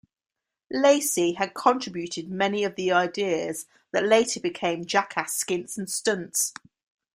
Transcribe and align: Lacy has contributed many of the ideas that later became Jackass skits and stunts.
Lacy 0.71 1.33
has 1.33 1.51
contributed 1.53 2.27
many 2.27 2.63
of 2.63 2.73
the 2.75 2.91
ideas 2.91 3.67
that 3.91 4.03
later 4.03 4.39
became 4.39 4.83
Jackass 4.87 5.35
skits 5.35 5.77
and 5.77 5.87
stunts. 5.87 6.53